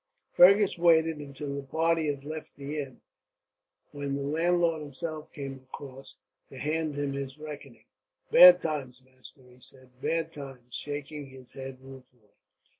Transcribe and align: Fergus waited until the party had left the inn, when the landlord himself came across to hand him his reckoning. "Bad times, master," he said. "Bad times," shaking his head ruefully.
Fergus 0.31 0.79
waited 0.79 1.17
until 1.17 1.55
the 1.55 1.61
party 1.61 2.07
had 2.07 2.23
left 2.25 2.55
the 2.55 2.79
inn, 2.79 3.01
when 3.91 4.15
the 4.15 4.23
landlord 4.25 4.81
himself 4.81 5.31
came 5.31 5.67
across 5.69 6.17
to 6.49 6.57
hand 6.57 6.95
him 6.95 7.13
his 7.13 7.37
reckoning. 7.37 7.85
"Bad 8.31 8.59
times, 8.63 9.03
master," 9.03 9.43
he 9.47 9.59
said. 9.59 10.01
"Bad 10.01 10.33
times," 10.33 10.73
shaking 10.73 11.27
his 11.27 11.51
head 11.53 11.79
ruefully. 11.81 12.31